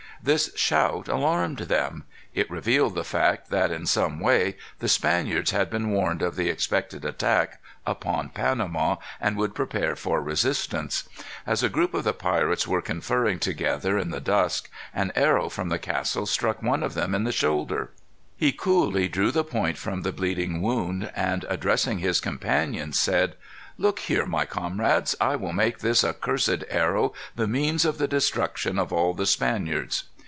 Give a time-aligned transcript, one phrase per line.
[0.23, 2.03] This shout alarmed them.
[2.35, 6.47] It revealed the fact that, in some way, the Spaniards had been warned of the
[6.47, 11.05] expected attack upon Panama, and would prepare for resistance.
[11.47, 15.69] As a group of the pirates were conferring together, in the dusk, an arrow from
[15.69, 17.89] the castle struck one of them in the shoulder.
[18.37, 23.37] He coolly drew the point from the bleeding wound, and addressing his companions, said:
[23.77, 28.77] "Look here, my comrades, I will make this accursed arrow the means of the destruction
[28.77, 30.03] of all the Spaniards."